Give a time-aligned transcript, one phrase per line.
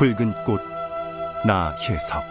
[0.00, 0.62] 붉은 꽃
[1.44, 2.24] 나혜석.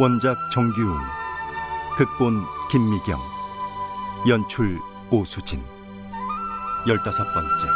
[0.00, 0.98] 원작 정규웅
[1.96, 3.20] 극본 김미경
[4.28, 4.80] 연출
[5.12, 5.62] 오수진.
[6.88, 7.66] 열다섯 번째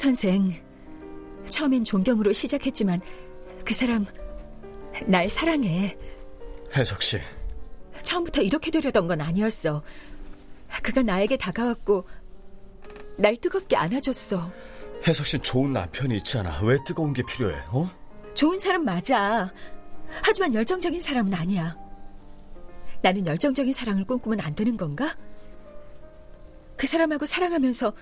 [0.00, 0.50] 선생,
[1.46, 2.98] 처음엔 존경으로 시작했지만
[3.66, 4.06] 그 사람
[5.04, 5.92] 날 사랑해.
[6.74, 7.18] 혜석 씨,
[8.02, 9.82] 처음부터 이렇게 되려던 건 아니었어.
[10.82, 12.06] 그가 나에게 다가왔고
[13.18, 14.50] 날 뜨겁게 안아줬어.
[15.06, 16.58] 혜석 씨 좋은 남편이 있잖아.
[16.62, 17.54] 왜 뜨거운 게 필요해?
[17.68, 17.90] 어?
[18.32, 19.52] 좋은 사람 맞아.
[20.22, 21.76] 하지만 열정적인 사람은 아니야.
[23.02, 25.14] 나는 열정적인 사랑을 꿈꾸면 안 되는 건가?
[26.78, 27.92] 그 사람하고 사랑하면서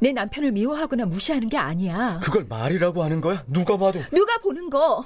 [0.00, 2.20] 내 남편을 미워하거나 무시하는 게 아니야.
[2.22, 3.44] 그걸 말이라고 하는 거야?
[3.48, 3.98] 누가 봐도.
[4.12, 5.04] 누가 보는 거?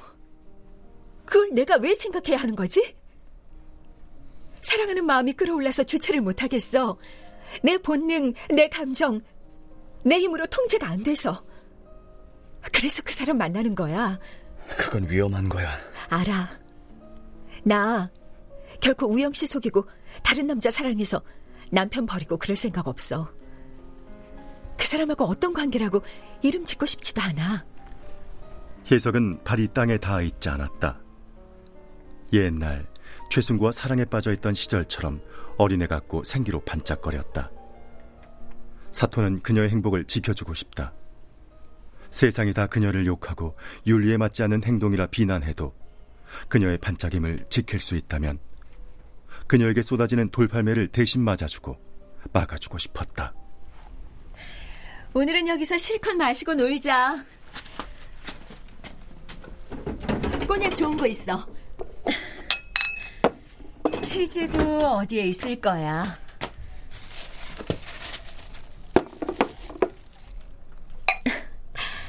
[1.24, 2.94] 그걸 내가 왜 생각해야 하는 거지?
[4.60, 6.98] 사랑하는 마음이 끌어올라서 주체를 못하겠어.
[7.62, 9.20] 내 본능, 내 감정,
[10.04, 11.44] 내 힘으로 통제가 안 돼서.
[12.72, 14.18] 그래서 그 사람 만나는 거야.
[14.68, 15.70] 그건 위험한 거야.
[16.08, 16.48] 알아.
[17.64, 18.10] 나
[18.80, 19.86] 결코 우영 씨 속이고
[20.22, 21.22] 다른 남자 사랑해서
[21.70, 23.30] 남편 버리고 그럴 생각 없어.
[24.92, 26.02] 그 사람하고 어떤 관계라고
[26.42, 27.64] 이름 짓고 싶지도 않아.
[28.90, 31.00] 혜석은 발이 땅에 닿아 있지 않았다.
[32.34, 32.86] 옛날
[33.30, 35.22] 최순구와 사랑에 빠져 있던 시절처럼
[35.56, 37.50] 어린애 같고 생기로 반짝거렸다.
[38.90, 40.92] 사토는 그녀의 행복을 지켜주고 싶다.
[42.10, 45.74] 세상이 다 그녀를 욕하고 윤리에 맞지 않는 행동이라 비난해도
[46.50, 48.38] 그녀의 반짝임을 지킬 수 있다면
[49.46, 51.78] 그녀에게 쏟아지는 돌팔매를 대신 맞아주고
[52.34, 53.32] 막아주고 싶었다.
[55.14, 57.22] 오늘은 여기서 실컷 마시고 놀자.
[60.48, 61.46] 꼬냑 좋은 거 있어.
[64.02, 66.18] 치즈도 어디에 있을 거야.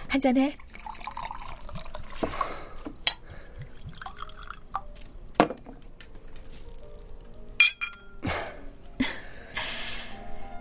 [0.08, 0.56] 한 잔해.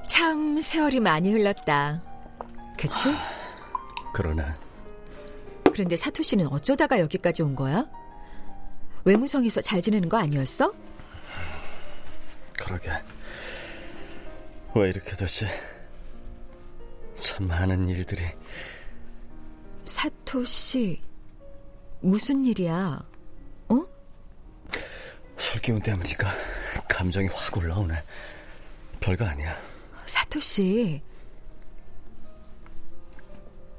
[0.08, 2.12] 참 세월이 많이 흘렀다.
[2.82, 3.14] 그치?
[4.12, 4.43] 그러네.
[5.73, 7.87] 그런데 사토 씨는 어쩌다가 여기까지 온 거야?
[9.05, 10.75] 외무성에서 잘 지내는 거 아니었어?
[12.58, 12.90] 그러게.
[14.75, 15.46] 왜 이렇게 됐지?
[17.14, 18.25] 참 많은 일들이.
[19.85, 21.00] 사토 씨,
[22.00, 23.00] 무슨 일이야?
[23.69, 23.87] 어?
[25.37, 26.32] 술 기운 때문이니까
[26.88, 27.94] 감정이 확 올라오네.
[28.99, 29.56] 별거 아니야.
[30.06, 31.00] 사토 씨,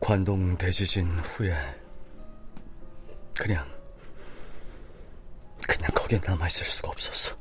[0.03, 1.55] 관동 대지진 후에
[3.39, 3.65] 그냥
[5.65, 7.37] 그냥 거기에 남아 있을 수가 없었어.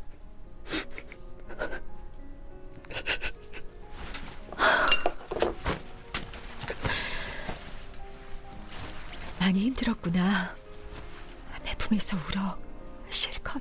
[9.40, 10.56] 많이 힘들었구나.
[11.64, 12.56] 내 품에서 울어
[13.10, 13.60] 실컷.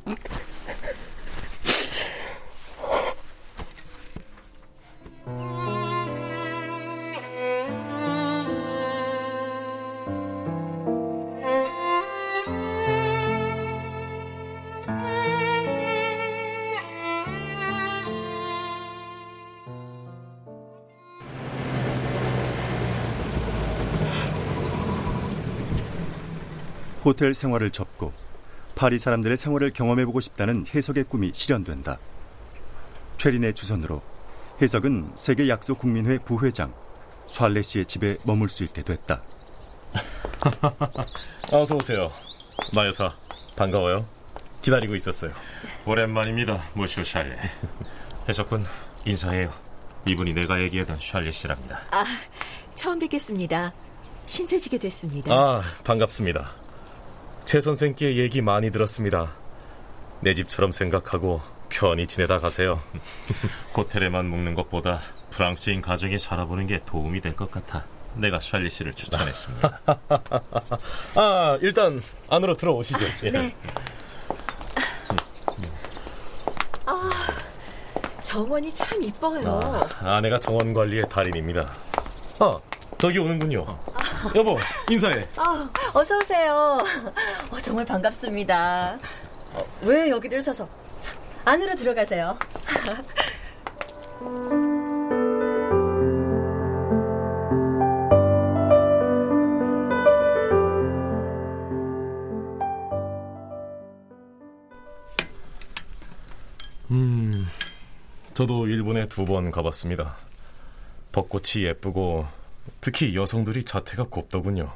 [27.12, 28.14] 호텔 생활을 접고
[28.74, 31.98] 파리 사람들의 생활을 경험해보고 싶다는 해석의 꿈이 실현된다.
[33.18, 34.02] 최린의 주선으로
[34.62, 36.74] 해석은 세계 약소 국민회 부회장
[37.28, 39.22] 샬레 씨의 집에 머물 수 있게 됐다.
[41.52, 42.10] 어서 오세요.
[42.74, 43.14] 마 여사
[43.58, 44.06] 반가워요.
[44.62, 45.34] 기다리고 있었어요.
[45.86, 47.38] 오랜만입니다, 모슈 샬레.
[48.30, 48.66] 해석군
[49.06, 49.52] 인사해요.
[50.08, 51.82] 이분이 내가 얘기하던 샬레 씨랍니다.
[51.92, 52.06] 아,
[52.76, 53.74] 처음 뵙겠습니다.
[54.28, 55.34] 신세지게 됐습니다.
[55.34, 56.61] 아, 반갑습니다.
[57.46, 59.32] 최 선생께 얘기 많이 들었습니다.
[60.22, 62.80] 내 집처럼 생각하고 편히 지내다 가세요.
[63.76, 65.00] 호텔에만 묵는 것보다
[65.32, 67.86] 프랑스인 가정에 살아보는 게 도움이 될 것 같아.
[68.16, 69.80] 내가 샬리 씨를 추천했습니다.
[71.16, 73.00] 아, 일단 안으로 들어오시죠.
[73.24, 73.32] 예.
[73.32, 73.56] 네.
[76.86, 77.10] 아,
[78.22, 79.62] 정원이 참 이뻐요.
[79.64, 81.66] 아, 아내가 정원 관리의 달인입니다.
[82.40, 82.58] 아,
[83.02, 83.66] 저기 오는군요.
[84.36, 84.58] 여보,
[84.90, 85.28] 인사해.
[85.36, 86.78] 아, 어서 오세요.
[87.50, 89.00] 어, 정말 반갑습니다.
[89.54, 90.70] 어, 왜 여기들 서서
[91.44, 92.38] 안으로 들어가세요.
[106.92, 107.48] 음,
[108.34, 110.16] 저도 일본에 두 번 가봤습니다.
[111.12, 112.26] 벚꽃이 예쁘고
[112.82, 114.72] 특히 여성들이 자태가 곱더군요.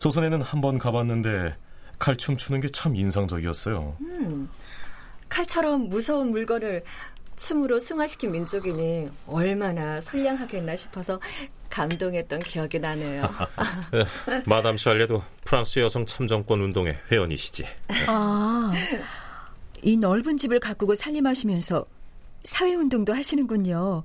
[0.00, 1.54] 조선에는 한 번 가봤는데
[1.98, 3.96] 칼춤 추는 게 참 인상적이었어요.
[4.00, 4.48] 음,
[5.28, 6.82] 칼처럼 무서운 물건을
[7.36, 11.20] 춤으로 승화시킨 민족이니 얼마나 선량하겠나 싶어서
[11.70, 13.28] 감동했던 기억이 나네요.
[14.46, 17.64] 마담 샬레도 프랑스 여성 참정권 운동의 회원이시지.
[18.08, 18.72] 아,
[19.82, 21.84] 이 넓은 집을 가꾸고 살림하시면서
[22.44, 24.02] 사회운동도 하시는군요.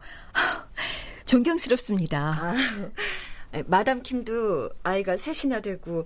[1.28, 2.40] 존경스럽습니다.
[2.42, 2.56] 아,
[3.68, 6.06] 마담 킴도 아이가 셋이나 되고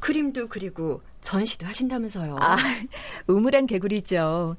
[0.00, 2.36] 그림도 그리고 전시도 하신다면서요.
[2.40, 2.56] 아,
[3.26, 4.56] 우물한 개구리죠.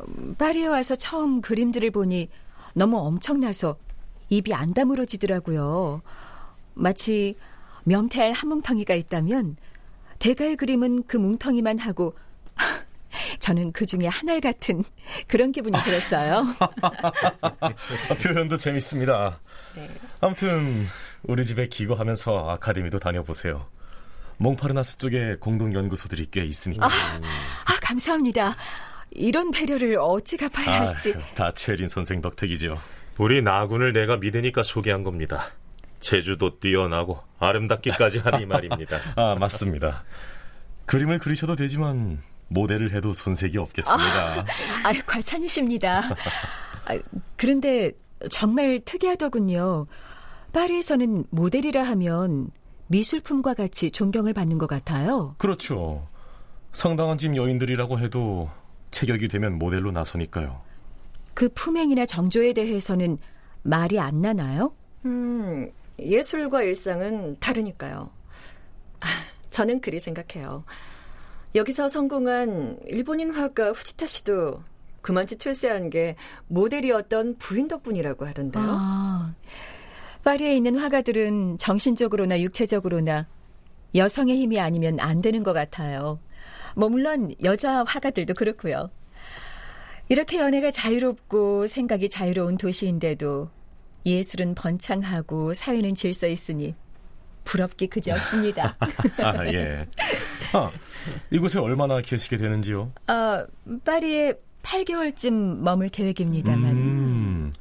[0.00, 2.28] 음, 파리에 와서 처음 그림들을 보니
[2.74, 3.76] 너무 엄청나서
[4.28, 6.02] 입이 안 다물어지더라고요.
[6.74, 7.36] 마치
[7.84, 9.56] 명태알 한 뭉텅이가 있다면
[10.18, 12.14] 대가의 그림은 그 뭉텅이만 하고
[13.46, 14.82] 저는 그 중에 하나 같은
[15.28, 16.44] 그런 기분이 들었어요.
[18.20, 19.38] 표현도 재밌습니다.
[19.76, 19.88] 네.
[20.20, 20.84] 아무튼
[21.22, 23.68] 우리 집에 기거하면서 아카데미도 다녀보세요.
[24.38, 26.86] 몽파르나스 쪽에 공동 연구소들이 꽤 있으니까.
[26.86, 28.56] 아, 아, 감사합니다.
[29.12, 31.14] 이런 배려를 어찌 갚아야 할지.
[31.16, 32.80] 아, 다 최린 선생 덕택이죠.
[33.16, 35.52] 우리 나군을 내가 믿으니까 소개한 겁니다.
[36.00, 38.98] 제주도 뛰어나고 아름답기까지 하니 말입니다.
[39.14, 40.02] 아, 맞습니다.
[40.86, 44.40] 그림을 그리셔도 되지만 모델을 해도 손색이 없겠습니다.
[44.84, 46.02] 아, 과찬이십니다.
[46.86, 46.98] 아,
[47.36, 47.92] 그런데
[48.30, 49.86] 정말 특이하더군요.
[50.52, 52.50] 파리에서는 모델이라 하면
[52.88, 55.34] 미술품과 같이 존경을 받는 것 같아요.
[55.38, 56.06] 그렇죠.
[56.72, 58.50] 상당한 집 여인들이라고 해도
[58.90, 60.60] 체격이 되면 모델로 나서니까요.
[61.34, 63.18] 그 품행이나 정조에 대해서는
[63.62, 64.72] 말이 안 나나요?
[65.04, 68.10] 음, 예술과 일상은 다르니까요.
[69.00, 69.06] 아,
[69.50, 70.64] 저는 그리 생각해요.
[71.56, 74.62] 여기서 성공한 일본인 화가 후지타 씨도
[75.00, 76.14] 그만치 출세한 게
[76.48, 78.64] 모델이었던 부인 덕분이라고 하던데요.
[78.66, 79.34] 아,
[80.22, 83.26] 파리에 있는 화가들은 정신적으로나 육체적으로나
[83.94, 86.18] 여성의 힘이 아니면 안 되는 것 같아요.
[86.74, 88.90] 뭐 물론 여자 화가들도 그렇고요.
[90.10, 93.48] 이렇게 연애가 자유롭고 생각이 자유로운 도시인데도
[94.04, 96.74] 예술은 번창하고 사회는 질서 있으니
[97.44, 98.76] 부럽기 그지 없습니다.
[99.22, 99.86] 아, 예.
[100.52, 100.70] 아,
[101.30, 102.92] 이곳에 얼마나 계시게 되는지요?
[103.06, 103.46] 아,
[103.84, 106.72] 파리에 8개월쯤 머물 계획입니다만.
[106.72, 107.52] 음,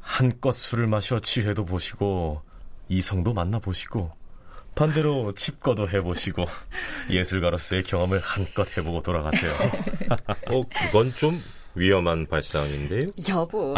[0.00, 2.40] 한껏 술을 마셔 취해도 보시고
[2.88, 4.12] 이성도 만나보시고
[4.74, 6.44] 반대로 칩거도 해보시고
[7.10, 9.50] 예술가로서의 경험을 한껏 해보고 돌아가세요.
[10.50, 11.40] 어, 그건 좀
[11.74, 13.06] 위험한 발상인데요.
[13.28, 13.74] 여보,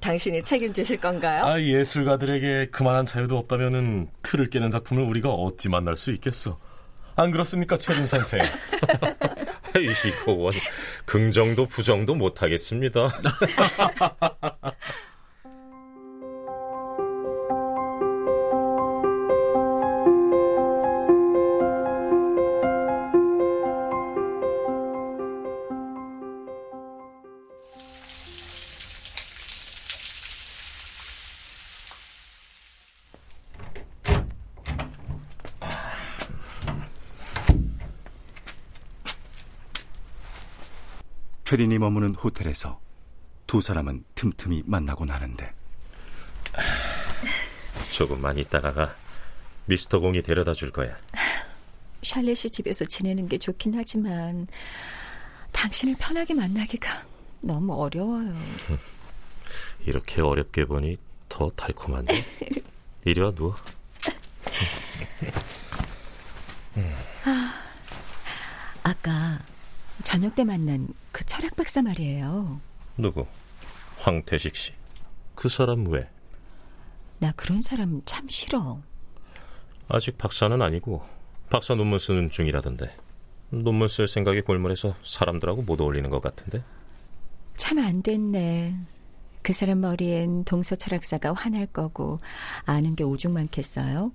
[0.00, 1.44] 당신이 책임지실 건가요?
[1.44, 6.58] 아, 예술가들에게 그만한 자유도 없다면은 틀을 깨는 작품을 우리가 어찌 만날 수 있겠어?
[7.16, 8.40] 안 그렇습니까, 최진 선생?
[9.76, 10.52] 이건
[11.04, 13.08] 긍정도 부정도 못하겠습니다.
[41.52, 42.80] 최린이 머무는 호텔에서
[43.46, 45.52] 두 사람은 틈틈이 만나곤 하는데
[47.92, 48.96] 조금만 있다가가
[49.66, 50.96] 미스터 공이 데려다 줄 거야.
[52.02, 54.46] 샬렛이 집에서 지내는 게 좋긴 하지만
[55.52, 57.04] 당신을 편하게 만나기가
[57.42, 58.34] 너무 어려워요.
[59.84, 60.96] 이렇게 어렵게 보니
[61.28, 62.24] 더 달콤한데?
[63.04, 63.54] 이리 와 누워.
[67.26, 67.62] 아,
[68.84, 69.51] 아까
[70.02, 72.60] 저녁 때 만난 그 철학 박사 말이에요.
[72.96, 73.26] 누구?
[73.98, 74.72] 황태식 씨.
[75.34, 76.08] 그 사람 왜?
[77.18, 78.80] 나 그런 사람 참 싫어.
[79.88, 81.02] 아직 박사는 아니고
[81.50, 82.94] 박사 논문 쓰는 중이라던데.
[83.50, 86.62] 논문 쓸 생각이 골몰해서 사람들하고 못 어울리는 것 같은데.
[87.56, 88.74] 참 안 됐네.
[89.42, 92.20] 그 사람 머리엔 동서 철학사가 화날 거고
[92.64, 94.12] 아는 게 오죽 많겠어요?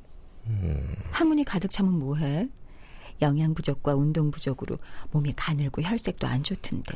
[0.47, 2.47] 음, 학문이 가득 차면 뭐해?
[3.21, 4.77] 영양 부족과 운동 부족으로
[5.11, 6.93] 몸이 가늘고 혈색도 안 좋던데.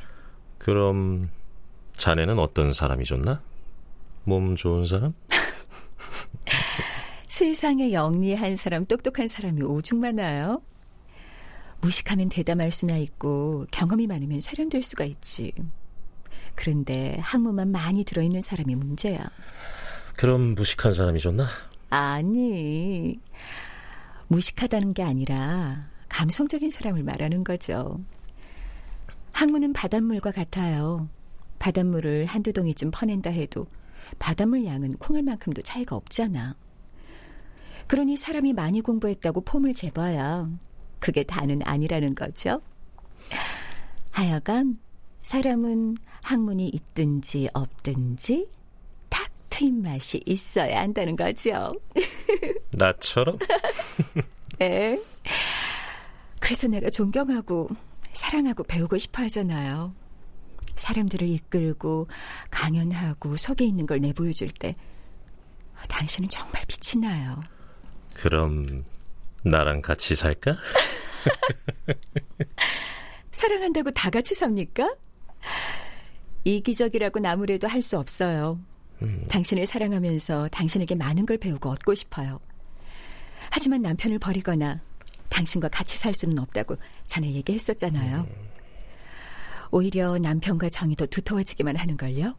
[0.57, 1.29] 그럼
[1.93, 3.41] 자네는 어떤 사람이 좋나?
[4.23, 5.13] 몸 좋은 사람?
[7.27, 10.61] 세상에 영리한 사람, 똑똑한 사람이 오죽 많아요.
[11.81, 15.51] 무식하면 대담할 수나 있고 경험이 많으면 사령될 수가 있지.
[16.55, 19.19] 그런데 학문만 많이 들어있는 사람이 문제야.
[20.15, 21.47] 그럼 무식한 사람이 좋나?
[21.89, 23.19] 아니,
[24.27, 27.99] 무식하다는 게 아니라 감성적인 사람을 말하는 거죠.
[29.31, 31.07] 학문은 바닷물과 같아요.
[31.57, 33.65] 바닷물을 한두 동이쯤 퍼낸다 해도
[34.19, 36.55] 바닷물 양은 콩알만큼도 차이가 없잖아.
[37.87, 40.49] 그러니 사람이 많이 공부했다고 폼을 재봐야
[40.99, 42.61] 그게 다는 아니라는 거죠.
[44.11, 44.79] 하여간
[45.21, 48.49] 사람은 학문이 있든지 없든지
[49.09, 51.73] 탁 트인 맛이 있어야 한다는 거죠.
[52.77, 53.37] 나처럼?
[54.59, 54.99] 네.
[56.51, 57.69] 그래서 내가 존경하고
[58.11, 59.95] 사랑하고 배우고 싶어 하잖아요.
[60.75, 62.09] 사람들을 이끌고
[62.49, 64.75] 강연하고 속에 있는 걸 내보여줄 때
[65.87, 67.41] 당신은 정말 빛이 나요.
[68.13, 68.83] 그럼
[69.45, 70.57] 나랑 같이 살까?
[73.31, 74.93] 사랑한다고 다 같이 삽니까?
[76.43, 78.59] 이기적이라고 아무래도 할 수 없어요.
[79.01, 79.25] 음.
[79.29, 82.41] 당신을 사랑하면서 당신에게 많은 걸 배우고 얻고 싶어요.
[83.51, 84.90] 하지만 남편을 버리거나
[85.31, 88.27] 당신과 같이 살 수는 없다고 전에 얘기했었잖아요.
[89.71, 92.35] 오히려 남편과 정이 더 두터워지기만 하는걸요?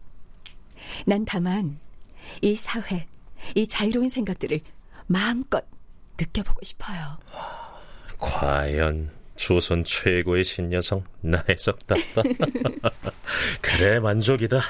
[1.06, 1.80] 난 다만
[2.40, 3.08] 이 사회,
[3.54, 4.60] 이 자유로운 생각들을
[5.06, 5.64] 마음껏
[6.20, 7.18] 느껴보고 싶어요.
[8.18, 12.22] 과연 조선 최고의 신여성 나의 석답다.
[13.60, 14.60] 그래 만족이다.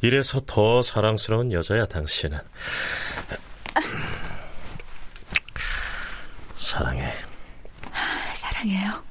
[0.00, 2.38] 이래서 더 사랑스러운 여자야 당신은.
[6.68, 7.10] 사랑해.
[8.34, 9.02] 사랑해요.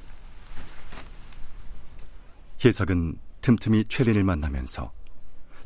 [2.64, 4.94] 희석은 틈틈이 최린을 만나면서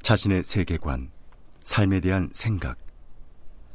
[0.02, 1.12] 자신의 세계관,
[1.64, 2.78] 삶에 대한 생각,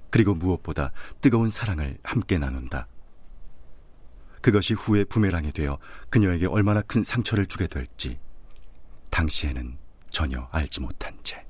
[0.09, 2.89] 그리고 무엇보다 뜨거운 사랑을 함께 나눈다.
[4.41, 8.19] 그것이 후에 부메랑이 되어 그녀에게 얼마나 큰 상처를 주게 될지
[9.11, 9.77] 당시에는
[10.09, 11.46] 전혀 알지 못한 채.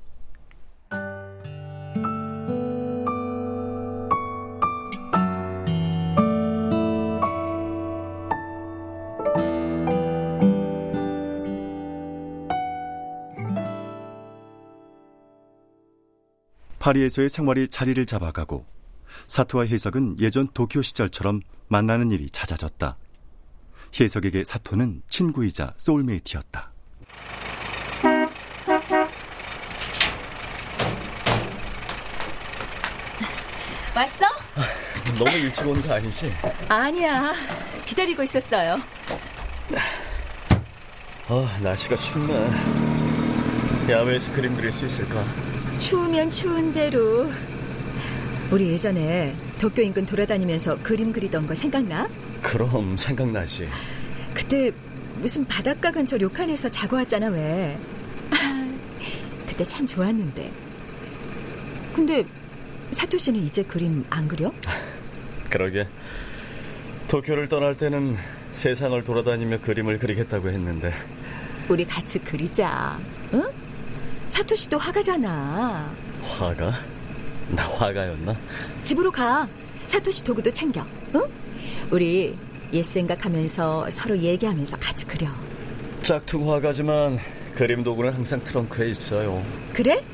[16.87, 18.65] 파리에서의 생활이 자리를 잡아가고
[19.27, 22.95] 사토와 혜석은 예전 도쿄 시절처럼 만나는 일이 잦아졌다.
[23.99, 26.71] 혜석에게 사토는 친구이자 소울메이트였다.
[33.95, 34.25] 왔어?
[35.17, 36.31] 너무 일찍 온 거 아니지?
[36.69, 37.33] 아니야.
[37.85, 38.77] 기다리고 있었어요.
[41.29, 42.49] 아, 날씨가 춥네.
[43.89, 45.23] 야외에서 그림 그릴 수 있을까?
[45.79, 47.29] 추우면 추운 대로.
[48.51, 52.09] 우리 예전에 도쿄 인근 돌아다니면서 그림 그리던 거 생각나?
[52.41, 53.67] 그럼 생각나지.
[54.33, 54.71] 그때
[55.19, 57.77] 무슨 바닷가 근처 료칸에서 자고 왔잖아, 왜?
[59.47, 60.51] 그때 참 좋았는데.
[61.93, 62.23] 근데
[62.91, 64.51] 사토 씨는 이제 그림 안 그려?
[65.49, 65.85] 그러게.
[67.07, 68.17] 도쿄를 떠날 때는
[68.51, 70.91] 세상을 돌아다니며 그림을 그리겠다고 했는데
[71.69, 72.99] 우리 같이 그리자.
[73.33, 73.43] 응?
[74.37, 75.91] 사토 씨도 화가잖아.
[76.21, 76.71] 화가?
[77.49, 78.35] 나 화가였나?
[78.83, 79.47] 집으로 가.
[79.87, 80.85] 사토 씨 도구도 챙겨.
[81.15, 81.21] 응?
[81.89, 82.37] 우리
[82.71, 85.27] 옛 생각하면서 서로 얘기하면서 같이 그려.
[86.03, 87.17] 짝퉁 화가지만
[87.55, 89.43] 그림 도구는 항상 트렁크에 있어요.
[89.73, 90.05] 그래?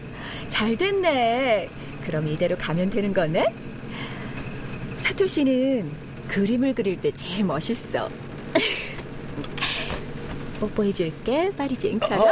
[0.48, 1.70] 잘 됐네.
[2.06, 3.53] 그럼 이대로 가면 되는 거네?
[4.96, 5.92] 사토 씨는
[6.30, 8.10] 그림을 그릴 때 제일 멋있어.
[10.67, 12.24] 뽀뽀해줄게, 파리지앵처럼.
[12.25, 12.32] 아,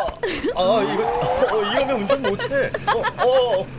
[0.55, 2.71] 아 이거 어, 이러면 운전 못해.
[2.87, 3.67] 어, 어.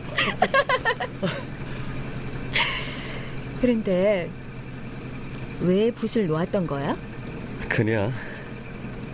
[3.61, 4.29] 그런데
[5.61, 6.95] 왜 붓을 놓았던 거야?
[7.67, 8.11] 그냥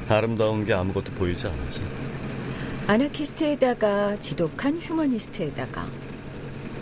[0.10, 1.84] 아름다운 게 아무것도 보이지 않아서.
[2.88, 5.88] 아나키스트에다가 지독한 휴머니스트에다가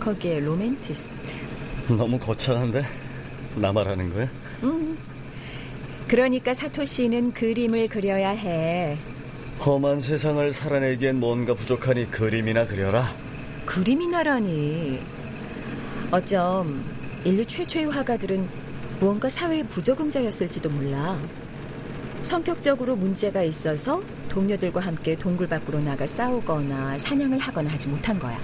[0.00, 1.46] 거기에 로맨티스트.
[1.96, 2.82] 너무 거창한데
[3.56, 4.28] 나 말하는 거야?
[4.62, 4.98] 음.
[6.08, 8.96] 그러니까 사토시는 그림을 그려야 해.
[9.64, 13.12] 험한 세상을 살아내기엔 뭔가 부족하니 그림이나 그려라.
[13.66, 15.00] 그림이나라니.
[16.10, 16.82] 어쩜
[17.24, 18.48] 인류 최초의 화가들은
[19.00, 21.20] 무언가 사회의 부적응자였을지도 몰라.
[22.22, 28.40] 성격적으로 문제가 있어서 동료들과 함께 동굴 밖으로 나가 싸우거나 사냥을 하거나 하지 못한 거야.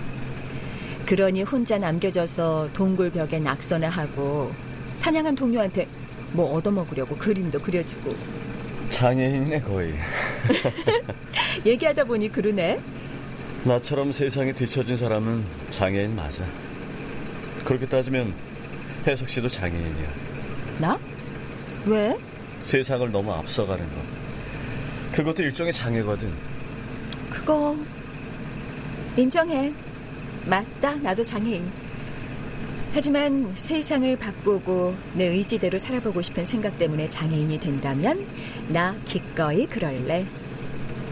[1.07, 4.53] 그러니 혼자 남겨져서 동굴 벽에 낙서나 하고
[4.97, 5.89] 사냥한 동료한테
[6.35, 8.15] 뭐 얻어먹으려고 그림도 그려주고
[8.91, 9.95] 장애인이네 거의.
[11.65, 12.81] 얘기하다 보니 그러네.
[13.65, 16.45] 나처럼 세상에 뒤처진 사람은 장애인 맞아.
[17.65, 18.35] 그렇게 따지면
[19.07, 20.09] 혜석 씨도 장애인이야.
[20.79, 20.99] 나?
[21.87, 22.19] 왜?
[22.63, 24.03] 세상을 너무 앞서가는 거.
[25.13, 26.33] 그것도 일종의 장애거든.
[27.31, 27.77] 그거
[29.17, 29.73] 인정해.
[30.47, 30.97] 맞다.
[30.97, 31.71] 나도 장애인.
[32.95, 38.25] 하지만 세상을 바꾸고 내 의지대로 살아보고 싶은 생각 때문에 장애인이 된다면
[38.69, 40.25] 나 기꺼이 그럴래.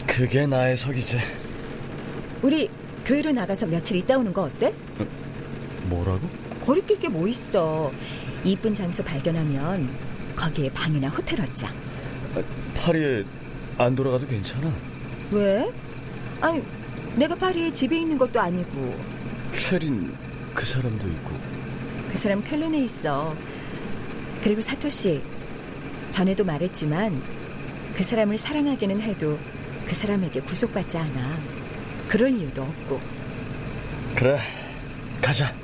[0.06, 1.18] 그게 나의 석이지.
[2.42, 2.68] 우리
[3.04, 4.72] 교회로 나가서 며칠 있다 오는 거 어때?
[5.88, 6.28] 뭐라고?
[6.64, 7.90] 거리낄 게 뭐 있어.
[8.44, 9.88] 이쁜 장소 발견하면
[10.36, 11.72] 거기에 방이나 호텔 얻자.
[12.76, 13.24] 파리에
[13.78, 14.72] 안 돌아가도 괜찮아.
[15.32, 15.68] 왜?
[16.40, 16.62] 아니,
[17.16, 18.94] 내가 파리에 집에 있는 것도 아니고.
[19.52, 20.14] 최린
[20.54, 21.30] 그 사람도 있고.
[22.12, 23.34] 그 사람 켈렌에 있어.
[24.44, 25.22] 그리고 사토 씨,
[26.10, 27.22] 전에도 말했지만
[27.94, 29.38] 그 사람을 사랑하기는 해도
[29.86, 31.38] 그 사람에게 구속받지 않아.
[32.08, 33.00] 그럴 이유도 없고.
[34.14, 34.38] 그래,
[35.22, 35.54] 가자.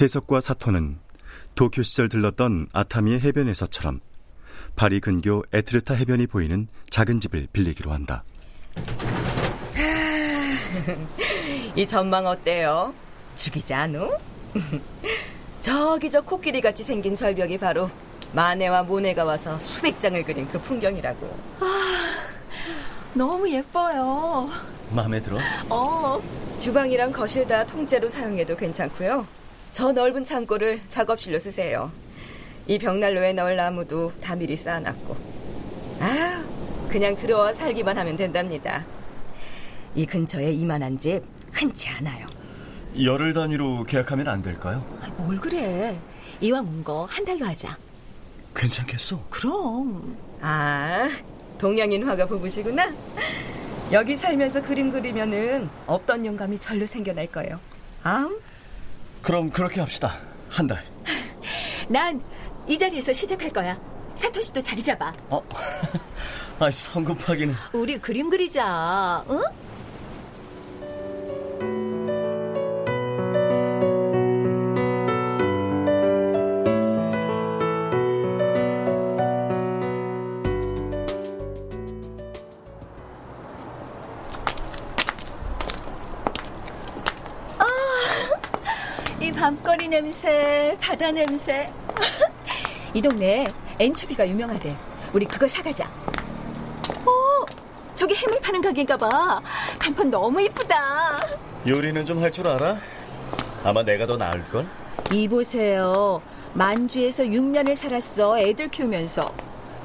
[0.00, 0.98] 해석과 사토는
[1.54, 4.00] 도쿄 시절 들렀던 아타미의 해변에서처럼
[4.74, 8.24] 파리 근교 에트르타 해변이 보이는 작은 집을 빌리기로 한다.
[11.76, 12.94] 이 전망 어때요?
[13.34, 14.16] 죽이지 않우?
[15.60, 17.90] 저기 저 코끼리 같이 생긴 절벽이 바로
[18.32, 21.26] 마네와 모네가 와서 수백 장을 그린 그 풍경이라고.
[21.60, 21.66] 아,
[23.12, 24.48] 너무 예뻐요.
[24.90, 25.38] 마음에 들어?
[25.68, 26.22] 어.
[26.58, 29.26] 주방이랑 거실 다 통째로 사용해도 괜찮고요.
[29.72, 31.90] 저 넓은 창고를 작업실로 쓰세요.
[32.66, 35.16] 이 벽난로에 넣을 나무도 다 미리 쌓아놨고.
[36.00, 36.44] 아,
[36.88, 38.84] 그냥 들어와 살기만 하면 된답니다.
[39.94, 42.26] 이 근처에 이만한 집 흔치 않아요.
[43.02, 44.84] 열흘 단위로 계약하면 안 될까요?
[45.16, 45.96] 뭘 그래.
[46.40, 47.76] 이왕 온 거 한 달로 하자.
[48.54, 49.22] 괜찮겠어?
[49.30, 50.16] 그럼.
[50.40, 51.08] 아,
[51.58, 52.92] 동양인 화가 부부시구나.
[53.92, 57.60] 여기 살면서 그림 그리면은 없던 영감이 절로 생겨날 거예요.
[58.02, 58.38] 암?
[59.22, 60.16] 그럼 그렇게 합시다.
[60.48, 60.82] 한 달.
[61.88, 62.20] 난
[62.70, 63.76] 이 자리에서 시작할 거야.
[64.14, 65.12] 사토시도 자리 잡아.
[65.28, 65.42] 어?
[66.60, 67.52] 아, 성급하기는.
[67.72, 69.24] 우리 그림 그리자.
[69.28, 69.42] 응?
[89.44, 91.72] 밤거리 냄새, 바다 냄새.
[92.92, 93.46] 이 동네에
[93.78, 94.76] 엔초비가 유명하대.
[95.14, 95.86] 우리 그거 사가자.
[97.06, 97.46] 어,
[97.94, 99.40] 저기 해물 파는 가게인가 봐.
[99.78, 101.20] 간판 너무 이쁘다.
[101.66, 102.76] 요리는 좀 할 줄 알아?
[103.64, 104.66] 아마 내가 더 나을걸?
[105.10, 106.20] 이 보세요.
[106.52, 108.38] 만주에서 6년을 살았어.
[108.38, 109.32] 애들 키우면서.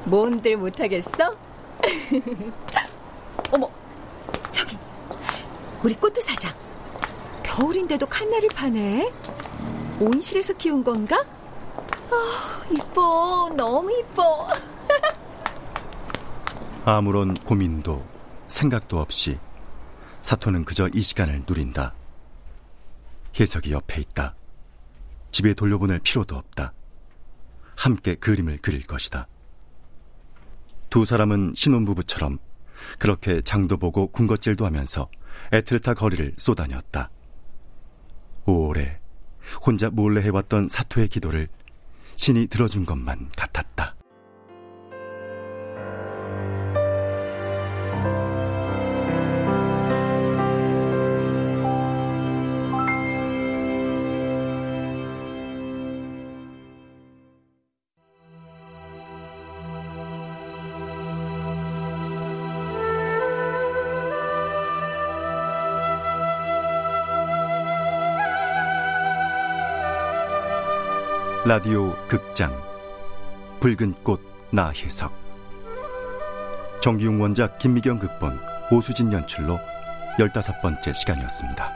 [0.03, 1.33] 뭔들 못하겠어?
[3.53, 3.69] 어머,
[4.51, 4.77] 저기.
[5.81, 6.53] 우리 꽃도 사자.
[7.41, 9.09] 겨울인데도 칸나를 파네.
[9.99, 11.25] 온실에서 키운 건가?
[12.11, 13.51] 아, 이뻐.
[13.55, 14.47] 너무 이뻐.
[16.85, 18.05] 아무런 고민도
[18.47, 19.39] 생각도 없이
[20.21, 21.93] 사토는 그저 이 시간을 누린다.
[23.39, 24.35] 혜석이 옆에 있다.
[25.31, 26.73] 집에 돌려보낼 필요도 없다.
[27.75, 29.27] 함께 그림을 그릴 것이다.
[30.89, 32.37] 두 사람은 신혼부부처럼
[32.99, 35.09] 그렇게 장도 보고 군것질도 하면서
[35.51, 37.09] 에트르타 거리를 쏘다녔다.
[38.45, 38.99] 오래
[39.65, 41.47] 혼자 몰래 해왔던 사토의 기도를
[42.15, 43.94] 신이 들어준 것만 같았다.
[71.47, 72.51] 라디오 극장
[73.59, 75.13] 붉은 꽃 나혜석
[76.81, 78.39] 정기용 원작 김미경 극본
[78.71, 79.59] 오수진 연출로
[80.17, 81.71] 열다섯 번째 시간이었습니다.